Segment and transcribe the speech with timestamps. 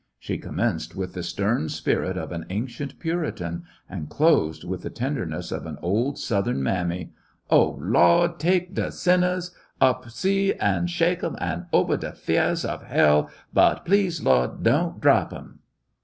[0.17, 4.89] She com menced with the stem spirit of an ancient Puritan, and closed with the
[4.89, 7.13] tenderness of an old Southern mammy:
[7.51, 11.35] "Oh, Lawd, tek de sinnahs ob C an' shek 'em
[11.71, 15.59] obah de fiahs ob hell— but please, Lawd, doan drap 'em."